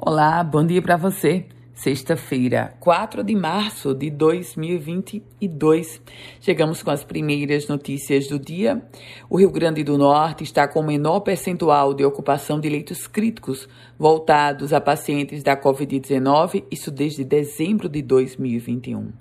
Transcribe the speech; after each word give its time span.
Olá, 0.00 0.44
bom 0.44 0.64
dia 0.64 0.80
para 0.80 0.96
você. 0.96 1.46
Sexta-feira, 1.74 2.72
4 2.78 3.24
de 3.24 3.34
março 3.34 3.92
de 3.92 4.08
2022. 4.10 6.00
Chegamos 6.40 6.84
com 6.84 6.92
as 6.92 7.02
primeiras 7.02 7.66
notícias 7.66 8.28
do 8.28 8.38
dia. 8.38 8.80
O 9.28 9.36
Rio 9.36 9.50
Grande 9.50 9.82
do 9.82 9.98
Norte 9.98 10.44
está 10.44 10.68
com 10.68 10.78
o 10.78 10.86
menor 10.86 11.18
percentual 11.20 11.92
de 11.92 12.04
ocupação 12.04 12.60
de 12.60 12.68
leitos 12.68 13.08
críticos 13.08 13.68
voltados 13.98 14.72
a 14.72 14.80
pacientes 14.80 15.42
da 15.42 15.60
Covid-19, 15.60 16.62
isso 16.70 16.92
desde 16.92 17.24
dezembro 17.24 17.88
de 17.88 18.00
2021. 18.00 19.00
O 19.00 19.12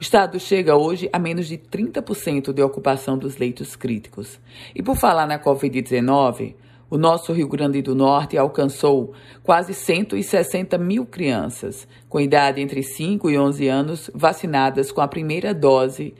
estado 0.00 0.40
chega 0.40 0.76
hoje 0.76 1.08
a 1.12 1.18
menos 1.20 1.46
de 1.46 1.58
30% 1.58 2.52
de 2.52 2.60
ocupação 2.60 3.16
dos 3.16 3.36
leitos 3.36 3.76
críticos. 3.76 4.40
E 4.74 4.82
por 4.82 4.96
falar 4.96 5.28
na 5.28 5.38
Covid-19, 5.38 6.56
o 6.94 6.98
nosso 6.98 7.32
Rio 7.32 7.48
Grande 7.48 7.82
do 7.82 7.92
Norte 7.92 8.38
alcançou 8.38 9.14
quase 9.42 9.74
160 9.74 10.78
mil 10.78 11.04
crianças 11.04 11.88
com 12.08 12.20
idade 12.20 12.60
entre 12.60 12.84
5 12.84 13.28
e 13.28 13.36
11 13.36 13.66
anos 13.66 14.10
vacinadas 14.14 14.92
com 14.92 15.00
a 15.00 15.08
primeira 15.08 15.52
dose 15.52 16.14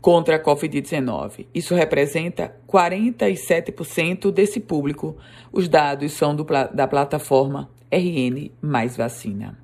contra 0.00 0.36
a 0.36 0.38
Covid-19. 0.40 1.46
Isso 1.52 1.74
representa 1.74 2.54
47% 2.68 4.30
desse 4.30 4.60
público. 4.60 5.16
Os 5.52 5.68
dados 5.68 6.12
são 6.12 6.36
do, 6.36 6.44
da 6.72 6.86
plataforma 6.86 7.68
RN 7.90 8.52
Mais 8.62 8.96
Vacina. 8.96 9.63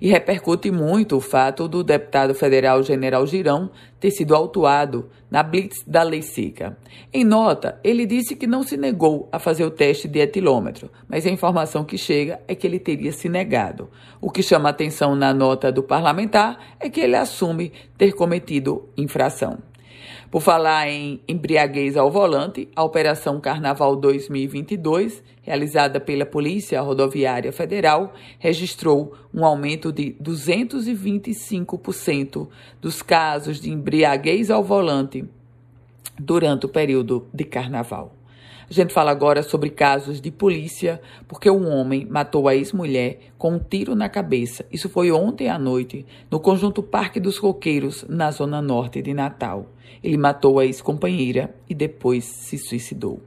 E 0.00 0.08
repercute 0.08 0.70
muito 0.70 1.16
o 1.16 1.20
fato 1.20 1.68
do 1.68 1.82
deputado 1.82 2.34
federal 2.34 2.82
General 2.82 3.26
Girão 3.26 3.70
ter 3.98 4.10
sido 4.10 4.34
autuado 4.34 5.08
na 5.30 5.42
blitz 5.42 5.82
da 5.86 6.02
lei 6.02 6.22
seca. 6.22 6.76
Em 7.12 7.24
nota, 7.24 7.80
ele 7.82 8.06
disse 8.06 8.36
que 8.36 8.46
não 8.46 8.62
se 8.62 8.76
negou 8.76 9.28
a 9.32 9.38
fazer 9.38 9.64
o 9.64 9.70
teste 9.70 10.06
de 10.06 10.18
etilômetro, 10.18 10.90
mas 11.08 11.26
a 11.26 11.30
informação 11.30 11.84
que 11.84 11.98
chega 11.98 12.40
é 12.46 12.54
que 12.54 12.66
ele 12.66 12.78
teria 12.78 13.12
se 13.12 13.28
negado. 13.28 13.90
O 14.20 14.30
que 14.30 14.42
chama 14.42 14.68
atenção 14.68 15.14
na 15.14 15.32
nota 15.32 15.72
do 15.72 15.82
parlamentar 15.82 16.76
é 16.78 16.88
que 16.88 17.00
ele 17.00 17.16
assume 17.16 17.72
ter 17.96 18.12
cometido 18.12 18.88
infração. 18.96 19.58
Por 20.36 20.42
falar 20.42 20.90
em 20.90 21.22
embriaguez 21.26 21.96
ao 21.96 22.10
volante, 22.10 22.68
a 22.76 22.84
Operação 22.84 23.40
Carnaval 23.40 23.96
2022, 23.96 25.22
realizada 25.40 25.98
pela 25.98 26.26
Polícia 26.26 26.78
Rodoviária 26.82 27.50
Federal, 27.50 28.12
registrou 28.38 29.14
um 29.32 29.46
aumento 29.46 29.90
de 29.90 30.14
225% 30.22 32.48
dos 32.82 33.00
casos 33.00 33.62
de 33.62 33.70
embriaguez 33.70 34.50
ao 34.50 34.62
volante 34.62 35.24
durante 36.18 36.66
o 36.66 36.68
período 36.68 37.26
de 37.32 37.44
carnaval. 37.44 38.15
A 38.68 38.74
gente 38.74 38.92
fala 38.92 39.12
agora 39.12 39.44
sobre 39.44 39.70
casos 39.70 40.20
de 40.20 40.28
polícia, 40.32 41.00
porque 41.28 41.48
um 41.48 41.70
homem 41.70 42.04
matou 42.04 42.48
a 42.48 42.56
ex-mulher 42.56 43.20
com 43.38 43.52
um 43.52 43.58
tiro 43.60 43.94
na 43.94 44.08
cabeça. 44.08 44.66
Isso 44.72 44.88
foi 44.88 45.12
ontem 45.12 45.48
à 45.48 45.56
noite, 45.56 46.04
no 46.28 46.40
conjunto 46.40 46.82
Parque 46.82 47.20
dos 47.20 47.38
Coqueiros, 47.38 48.04
na 48.08 48.32
zona 48.32 48.60
norte 48.60 49.00
de 49.00 49.14
Natal. 49.14 49.66
Ele 50.02 50.16
matou 50.16 50.58
a 50.58 50.66
ex-companheira 50.66 51.54
e 51.70 51.74
depois 51.76 52.24
se 52.24 52.58
suicidou. 52.58 53.22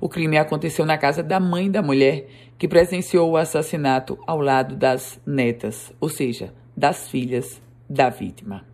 O 0.00 0.08
crime 0.08 0.38
aconteceu 0.38 0.86
na 0.86 0.96
casa 0.96 1.24
da 1.24 1.40
mãe 1.40 1.68
da 1.68 1.82
mulher, 1.82 2.28
que 2.56 2.68
presenciou 2.68 3.32
o 3.32 3.36
assassinato 3.36 4.16
ao 4.24 4.40
lado 4.40 4.76
das 4.76 5.20
netas, 5.26 5.92
ou 6.00 6.08
seja, 6.08 6.54
das 6.76 7.08
filhas 7.08 7.60
da 7.90 8.10
vítima 8.10 8.64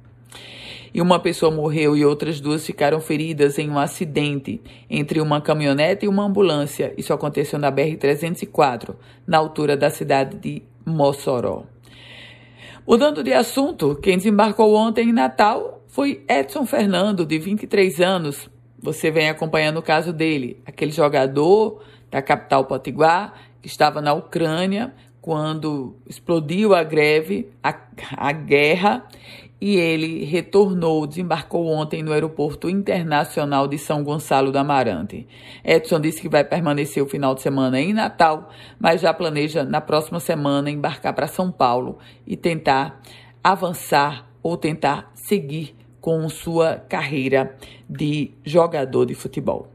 e 0.93 1.01
uma 1.01 1.19
pessoa 1.21 1.51
morreu 1.51 1.97
e 1.97 2.05
outras 2.05 2.41
duas 2.41 2.65
ficaram 2.65 3.01
feridas 3.01 3.59
em 3.59 3.71
um 3.71 3.79
acidente 3.79 4.61
entre 4.89 5.21
uma 5.21 5.41
caminhonete 5.41 6.05
e 6.05 6.09
uma 6.09 6.25
ambulância. 6.25 6.93
Isso 6.97 7.13
aconteceu 7.13 7.59
na 7.59 7.71
BR-304, 7.71 8.95
na 9.27 9.39
altura 9.39 9.77
da 9.77 9.91
cidade 9.91 10.37
de 10.37 10.63
Mossoró. 10.85 11.65
Mudando 12.87 13.23
de 13.23 13.33
assunto, 13.33 13.95
quem 13.97 14.17
desembarcou 14.17 14.75
ontem 14.75 15.11
em 15.11 15.13
Natal 15.13 15.85
foi 15.89 16.25
Edson 16.29 16.67
Fernando, 16.67 17.25
de 17.27 17.39
23 17.39 18.01
anos. 18.01 18.49
Você 18.79 19.11
vem 19.11 19.29
acompanhando 19.29 19.79
o 19.79 19.83
caso 19.83 20.13
dele, 20.13 20.61
aquele 20.65 20.91
jogador 20.91 21.83
da 22.11 22.23
capital 22.23 22.65
potiguar 22.65 23.35
que 23.61 23.69
estava 23.69 24.01
na 24.01 24.13
Ucrânia 24.13 24.93
quando 25.21 25.97
explodiu 26.09 26.75
a 26.75 26.83
greve, 26.83 27.51
a, 27.63 27.79
a 28.17 28.33
guerra, 28.33 29.07
e 29.61 29.77
ele 29.77 30.25
retornou, 30.25 31.07
desembarcou 31.07 31.67
ontem 31.67 32.03
no 32.03 32.13
Aeroporto 32.13 32.71
Internacional 32.71 33.69
de 33.69 33.77
São 33.77 34.03
Gonçalo 34.03 34.51
da 34.51 34.61
Amarante. 34.61 35.27
Edson 35.63 36.01
disse 36.01 36.23
que 36.23 36.29
vai 36.29 36.43
permanecer 36.43 37.03
o 37.03 37.09
final 37.09 37.35
de 37.35 37.43
semana 37.43 37.79
em 37.79 37.93
Natal, 37.93 38.51
mas 38.79 39.01
já 39.01 39.13
planeja 39.13 39.63
na 39.63 39.81
próxima 39.81 40.19
semana 40.19 40.71
embarcar 40.71 41.13
para 41.13 41.27
São 41.27 41.53
Paulo 41.53 41.99
e 42.27 42.37
tentar 42.37 43.01
avançar 43.45 44.31
ou 44.43 44.57
tentar 44.57 45.11
seguir 45.15 45.75
com 46.01 46.27
sua 46.31 46.77
carreira 46.89 47.55
de 47.89 48.31
jogador 48.43 49.05
de 49.05 49.15
futebol. 49.15 49.69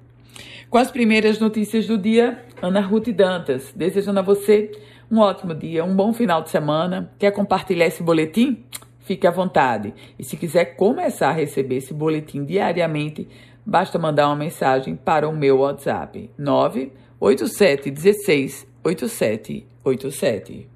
Com 0.69 0.79
as 0.79 0.89
primeiras 0.89 1.39
notícias 1.39 1.85
do 1.85 1.97
dia, 1.97 2.43
Ana 2.59 2.81
Ruth 2.81 3.09
Dantas, 3.09 3.71
desejando 3.75 4.19
a 4.19 4.23
você 4.23 4.71
um 5.11 5.19
ótimo 5.19 5.53
dia, 5.53 5.85
um 5.85 5.95
bom 5.95 6.11
final 6.11 6.41
de 6.41 6.49
semana. 6.49 7.11
Quer 7.19 7.31
compartilhar 7.31 7.85
esse 7.85 8.01
boletim? 8.01 8.63
Fique 9.05 9.27
à 9.27 9.31
vontade. 9.31 9.93
E 10.17 10.23
se 10.23 10.35
quiser 10.35 10.75
começar 10.75 11.29
a 11.29 11.33
receber 11.33 11.77
esse 11.77 11.93
boletim 11.93 12.43
diariamente, 12.43 13.27
basta 13.63 13.99
mandar 13.99 14.27
uma 14.27 14.35
mensagem 14.35 14.95
para 14.95 15.29
o 15.29 15.35
meu 15.35 15.59
WhatsApp 15.59 16.31
987 16.37 17.91
16 17.91 18.67
8787. 18.83 20.74